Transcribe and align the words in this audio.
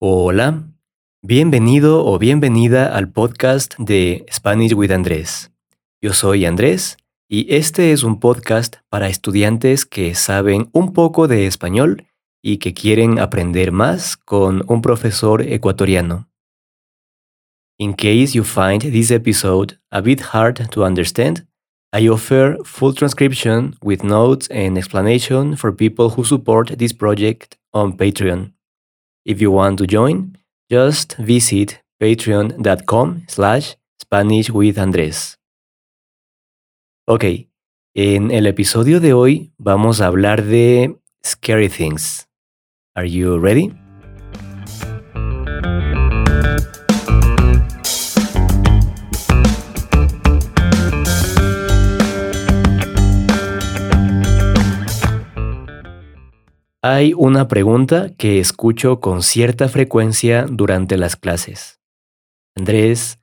Hola, 0.00 0.62
bienvenido 1.22 2.06
o 2.06 2.20
bienvenida 2.20 2.96
al 2.96 3.10
podcast 3.10 3.74
de 3.78 4.24
Spanish 4.32 4.72
with 4.72 4.92
Andrés. 4.92 5.50
Yo 6.00 6.12
soy 6.12 6.44
Andrés 6.44 6.98
y 7.28 7.52
este 7.52 7.90
es 7.90 8.04
un 8.04 8.20
podcast 8.20 8.76
para 8.90 9.08
estudiantes 9.08 9.86
que 9.86 10.14
saben 10.14 10.68
un 10.72 10.92
poco 10.92 11.26
de 11.26 11.48
español 11.48 12.06
y 12.40 12.58
que 12.58 12.74
quieren 12.74 13.18
aprender 13.18 13.72
más 13.72 14.16
con 14.16 14.62
un 14.68 14.82
profesor 14.82 15.42
ecuatoriano. 15.42 16.28
In 17.76 17.92
case 17.92 18.34
you 18.34 18.44
find 18.44 18.82
this 18.82 19.10
episode 19.10 19.80
a 19.90 20.00
bit 20.00 20.20
hard 20.32 20.70
to 20.70 20.84
understand, 20.84 21.48
I 21.92 22.08
offer 22.08 22.56
full 22.62 22.94
transcription 22.94 23.74
with 23.82 24.04
notes 24.04 24.48
and 24.52 24.78
explanation 24.78 25.56
for 25.56 25.74
people 25.74 26.10
who 26.10 26.22
support 26.22 26.78
this 26.78 26.92
project 26.94 27.56
on 27.72 27.96
Patreon. 27.96 28.57
If 29.28 29.42
you 29.42 29.50
want 29.52 29.76
to 29.76 29.86
join, 29.86 30.38
just 30.70 31.14
visit 31.18 31.82
patreon.com 32.00 33.24
slash 33.28 33.76
Spanish 34.00 34.48
with 34.48 34.78
Andrés. 34.78 35.38
Ok, 37.06 37.24
en 37.94 38.30
el 38.30 38.46
episodio 38.46 39.00
de 39.00 39.12
hoy 39.12 39.52
vamos 39.58 40.00
a 40.00 40.06
hablar 40.06 40.44
de 40.44 40.96
scary 41.22 41.68
things. 41.68 42.26
Are 42.94 43.06
you 43.06 43.38
ready? 43.38 43.70
Hay 56.80 57.12
una 57.12 57.48
pregunta 57.48 58.14
que 58.16 58.38
escucho 58.38 59.00
con 59.00 59.24
cierta 59.24 59.68
frecuencia 59.68 60.46
durante 60.48 60.96
las 60.96 61.16
clases. 61.16 61.80
Andrés, 62.56 63.18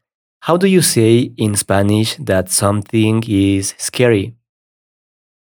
how 0.45 0.57
do 0.57 0.67
you 0.67 0.81
say 0.81 1.33
in 1.37 1.55
Spanish 1.55 2.17
that 2.25 2.47
something 2.47 3.21
is 3.25 3.73
scary? 3.79 4.35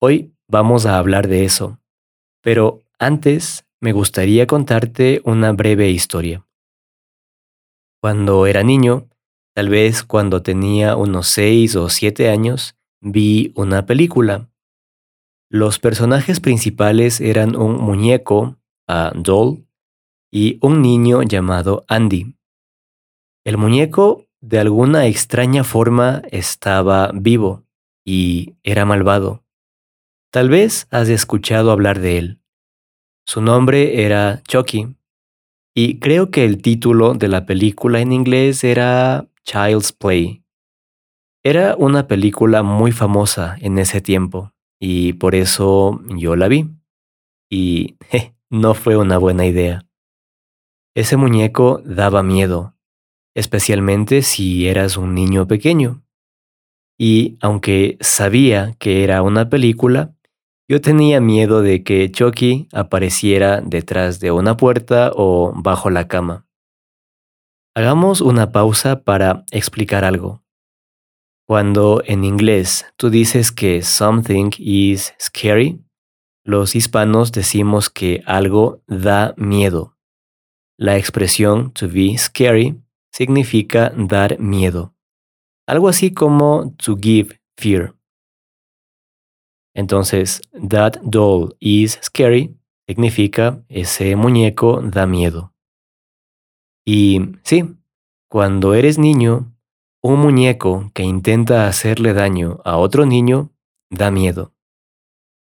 Hoy 0.02 0.34
vamos 0.50 0.86
a 0.86 0.98
hablar 0.98 1.30
de 1.30 1.46
eso, 1.46 1.80
pero 2.42 2.82
antes 3.00 3.66
me 3.80 3.94
gustaría 3.94 4.46
contarte 4.46 5.22
una 5.24 5.54
breve 5.54 5.90
historia. 5.90 6.46
Cuando 8.02 8.46
era 8.46 8.62
niño, 8.64 9.08
tal 9.56 9.70
vez 9.70 10.04
cuando 10.04 10.42
tenía 10.42 10.98
unos 10.98 11.28
6 11.28 11.78
o 11.78 11.88
7 11.88 12.30
años, 12.30 12.76
vi 13.00 13.54
una 13.56 13.86
película 13.86 14.50
los 15.56 15.80
personajes 15.80 16.42
principales 16.42 17.22
eran 17.22 17.56
un 17.56 17.78
muñeco, 17.78 18.58
a 18.89 19.14
doll, 19.16 19.66
y 20.30 20.59
un 20.62 20.81
niño 20.81 21.23
llamado 21.23 21.86
Andy. 21.88 22.36
El 23.45 23.58
muñeco, 23.58 24.25
de 24.42 24.59
alguna 24.59 25.06
extraña 25.06 25.64
forma, 25.64 26.23
estaba 26.30 27.09
vivo 27.14 27.64
y 28.06 28.58
era 28.64 28.84
malvado. 28.84 29.45
Tal 30.30 30.50
vez 30.50 30.88
has 30.92 31.08
escuchado 31.08 31.72
hablar 31.72 32.02
de 32.02 32.17
él. 32.17 32.42
Su 33.25 33.42
nombre 33.42 34.03
era 34.03 34.44
Chucky, 34.45 34.97
y 35.73 36.00
creo 36.00 36.31
que 36.31 36.44
el 36.44 36.62
título 36.62 37.14
de 37.14 37.30
la 37.30 37.45
película 37.45 38.02
en 38.02 38.12
inglés 38.12 38.66
era 38.66 39.30
Child's 39.45 39.94
Play. 39.94 40.44
Era 41.45 41.78
una 41.78 42.08
película 42.08 42.62
muy 42.62 42.92
famosa 42.92 43.56
en 43.62 43.80
ese 43.80 44.02
tiempo 44.02 44.52
y 44.80 45.14
por 45.14 45.36
eso 45.36 46.02
yo 46.16 46.36
la 46.36 46.48
vi. 46.48 46.70
Y 47.50 47.98
no 48.50 48.73
fue 48.73 48.98
una 48.98 49.18
buena 49.18 49.45
idea. 49.45 49.86
Ese 50.95 51.18
muñeco 51.18 51.81
daba 51.84 52.23
miedo, 52.23 52.76
especialmente 53.36 54.22
si 54.22 54.68
eras 54.68 54.98
un 54.98 55.14
niño 55.14 55.48
pequeño. 55.48 56.03
Y 56.98 57.38
aunque 57.42 57.97
sabía 58.00 58.75
que 58.80 59.03
era 59.03 59.22
una 59.22 59.50
película, 59.50 60.16
yo 60.69 60.81
tenía 60.81 61.19
miedo 61.19 61.62
de 61.62 61.84
que 61.84 62.09
Chucky 62.09 62.69
apareciera 62.72 63.62
detrás 63.62 64.19
de 64.19 64.31
una 64.31 64.57
puerta 64.57 65.12
o 65.13 65.53
bajo 65.56 65.90
la 65.90 66.07
cama. 66.07 66.47
Hagamos 67.75 68.22
una 68.22 68.53
pausa 68.53 69.03
para 69.03 69.44
explicar 69.52 70.06
algo. 70.06 70.44
Cuando 71.47 72.01
en 72.06 72.23
inglés 72.23 72.85
tú 72.97 73.09
dices 73.09 73.51
que 73.51 73.83
something 73.83 74.50
is 74.57 75.13
scary, 75.19 75.79
los 76.44 76.75
hispanos 76.75 77.31
decimos 77.31 77.89
que 77.89 78.23
algo 78.25 78.81
da 78.88 79.33
miedo. 79.38 79.95
La 80.78 80.97
expresión 80.97 81.72
to 81.72 81.88
be 81.88 82.17
scary 82.17 82.81
significa 83.11 83.91
dar 83.95 84.39
miedo. 84.39 84.95
Algo 85.67 85.88
así 85.88 86.13
como 86.13 86.73
to 86.78 86.97
give 86.97 87.39
fear. 87.57 87.95
Entonces, 89.75 90.41
that 90.69 90.97
doll 91.03 91.56
is 91.59 92.00
scary 92.01 92.56
significa 92.88 93.63
ese 93.67 94.16
muñeco 94.16 94.81
da 94.81 95.06
miedo. 95.06 95.53
Y 96.85 97.19
sí, 97.44 97.75
cuando 98.29 98.73
eres 98.73 98.97
niño, 98.97 99.55
un 100.08 100.20
muñeco 100.20 100.92
que 100.94 101.02
intenta 101.02 101.68
hacerle 101.68 102.14
daño 102.14 102.60
a 102.64 102.78
otro 102.78 103.08
niño 103.08 103.50
da 103.90 104.12
miedo. 104.12 104.54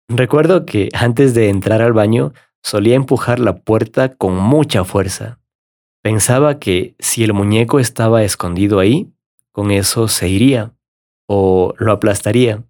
Recuerdo 0.08 0.64
que 0.64 0.90
antes 0.92 1.34
de 1.34 1.48
entrar 1.48 1.82
al 1.82 1.92
baño 1.92 2.32
solía 2.62 2.94
empujar 2.94 3.40
la 3.40 3.56
puerta 3.56 4.14
con 4.14 4.36
mucha 4.36 4.84
fuerza. 4.84 5.40
Pensaba 6.04 6.60
que 6.60 6.94
si 7.00 7.24
el 7.24 7.32
muñeco 7.32 7.80
estaba 7.80 8.22
escondido 8.22 8.78
ahí, 8.78 9.12
con 9.50 9.72
eso 9.72 10.06
se 10.06 10.28
iría 10.28 10.72
o 11.26 11.74
lo 11.78 11.90
aplastaría. 11.90 12.62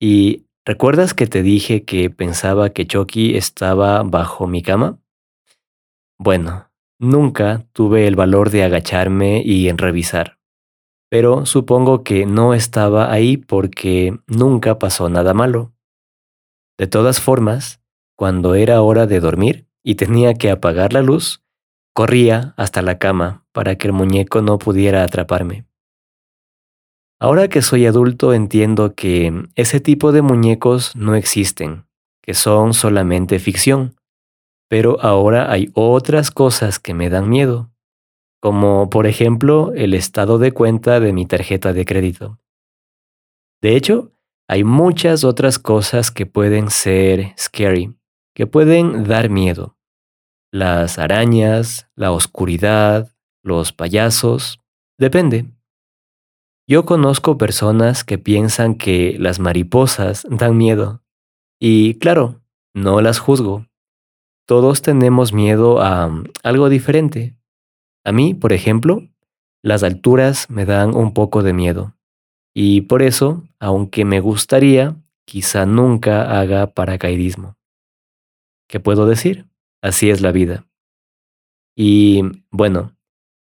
¿Y 0.00 0.46
recuerdas 0.64 1.14
que 1.14 1.28
te 1.28 1.44
dije 1.44 1.84
que 1.84 2.10
pensaba 2.10 2.70
que 2.70 2.88
Chucky 2.88 3.36
estaba 3.36 4.02
bajo 4.02 4.48
mi 4.48 4.62
cama? 4.62 4.98
Bueno, 6.18 6.72
nunca 6.98 7.64
tuve 7.72 8.08
el 8.08 8.16
valor 8.16 8.50
de 8.50 8.64
agacharme 8.64 9.42
y 9.44 9.68
en 9.68 9.78
revisar 9.78 10.35
pero 11.08 11.46
supongo 11.46 12.02
que 12.02 12.26
no 12.26 12.54
estaba 12.54 13.12
ahí 13.12 13.36
porque 13.36 14.18
nunca 14.26 14.78
pasó 14.78 15.08
nada 15.08 15.34
malo. 15.34 15.72
De 16.78 16.86
todas 16.86 17.20
formas, 17.20 17.80
cuando 18.16 18.54
era 18.54 18.82
hora 18.82 19.06
de 19.06 19.20
dormir 19.20 19.66
y 19.82 19.94
tenía 19.94 20.34
que 20.34 20.50
apagar 20.50 20.92
la 20.92 21.02
luz, 21.02 21.42
corría 21.94 22.54
hasta 22.56 22.82
la 22.82 22.98
cama 22.98 23.46
para 23.52 23.76
que 23.76 23.86
el 23.86 23.92
muñeco 23.92 24.42
no 24.42 24.58
pudiera 24.58 25.02
atraparme. 25.02 25.64
Ahora 27.18 27.48
que 27.48 27.62
soy 27.62 27.86
adulto 27.86 28.34
entiendo 28.34 28.94
que 28.94 29.48
ese 29.54 29.80
tipo 29.80 30.12
de 30.12 30.20
muñecos 30.20 30.94
no 30.96 31.14
existen, 31.14 31.86
que 32.20 32.34
son 32.34 32.74
solamente 32.74 33.38
ficción, 33.38 33.94
pero 34.68 35.00
ahora 35.00 35.50
hay 35.50 35.70
otras 35.72 36.30
cosas 36.30 36.78
que 36.78 36.92
me 36.92 37.08
dan 37.08 37.30
miedo 37.30 37.70
como 38.40 38.90
por 38.90 39.06
ejemplo 39.06 39.72
el 39.74 39.94
estado 39.94 40.38
de 40.38 40.52
cuenta 40.52 41.00
de 41.00 41.12
mi 41.12 41.26
tarjeta 41.26 41.72
de 41.72 41.84
crédito. 41.84 42.38
De 43.62 43.76
hecho, 43.76 44.12
hay 44.48 44.62
muchas 44.62 45.24
otras 45.24 45.58
cosas 45.58 46.10
que 46.10 46.26
pueden 46.26 46.70
ser 46.70 47.34
scary, 47.38 47.96
que 48.34 48.46
pueden 48.46 49.04
dar 49.04 49.28
miedo. 49.28 49.76
Las 50.52 50.98
arañas, 50.98 51.90
la 51.96 52.12
oscuridad, 52.12 53.12
los 53.42 53.72
payasos, 53.72 54.60
depende. 54.98 55.46
Yo 56.68 56.84
conozco 56.84 57.38
personas 57.38 58.04
que 58.04 58.18
piensan 58.18 58.74
que 58.74 59.16
las 59.18 59.38
mariposas 59.38 60.26
dan 60.28 60.56
miedo. 60.56 61.02
Y 61.60 61.94
claro, 61.94 62.42
no 62.74 63.00
las 63.00 63.18
juzgo. 63.18 63.66
Todos 64.46 64.82
tenemos 64.82 65.32
miedo 65.32 65.80
a 65.80 66.10
algo 66.42 66.68
diferente. 66.68 67.36
A 68.06 68.12
mí, 68.12 68.34
por 68.34 68.52
ejemplo, 68.52 69.02
las 69.64 69.82
alturas 69.82 70.48
me 70.48 70.64
dan 70.64 70.94
un 70.94 71.12
poco 71.12 71.42
de 71.42 71.52
miedo. 71.52 71.96
Y 72.54 72.82
por 72.82 73.02
eso, 73.02 73.42
aunque 73.58 74.04
me 74.04 74.20
gustaría, 74.20 74.94
quizá 75.24 75.66
nunca 75.66 76.38
haga 76.38 76.68
paracaidismo. 76.68 77.56
¿Qué 78.68 78.78
puedo 78.78 79.06
decir? 79.06 79.46
Así 79.82 80.08
es 80.08 80.20
la 80.20 80.30
vida. 80.30 80.64
Y 81.76 82.22
bueno, 82.52 82.92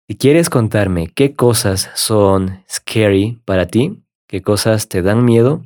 si 0.07 0.17
quieres 0.17 0.51
contarme 0.51 1.07
qué 1.07 1.33
cosas 1.33 1.89
son 1.95 2.63
scary 2.69 3.41
para 3.45 3.65
ti, 3.65 4.03
qué 4.27 4.43
cosas 4.43 4.87
te 4.87 5.01
dan 5.01 5.25
miedo, 5.25 5.65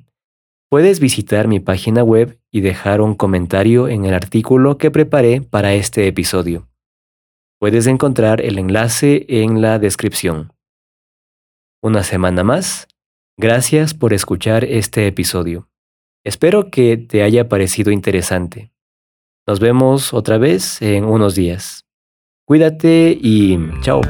puedes 0.69 1.01
visitar 1.01 1.49
mi 1.49 1.59
página 1.59 2.05
web 2.05 2.39
y 2.51 2.61
dejar 2.61 3.01
un 3.01 3.15
comentario 3.15 3.89
en 3.89 4.05
el 4.05 4.13
artículo 4.13 4.77
que 4.77 4.91
preparé 4.91 5.41
para 5.41 5.73
este 5.73 6.07
episodio. 6.07 6.69
Puedes 7.59 7.87
encontrar 7.87 8.41
el 8.41 8.59
enlace 8.59 9.25
en 9.29 9.61
la 9.61 9.79
descripción. 9.79 10.53
Una 11.81 12.03
semana 12.03 12.43
más, 12.43 12.87
gracias 13.37 13.93
por 13.93 14.13
escuchar 14.13 14.63
este 14.63 15.07
episodio. 15.07 15.67
Espero 16.23 16.69
que 16.69 16.97
te 16.97 17.23
haya 17.23 17.49
parecido 17.49 17.91
interesante. 17.91 18.71
Nos 19.47 19.59
vemos 19.59 20.13
otra 20.13 20.37
vez 20.37 20.81
en 20.81 21.05
unos 21.05 21.35
días. 21.35 21.85
Cuídate 22.45 23.17
y 23.19 23.57
chao. 23.81 24.01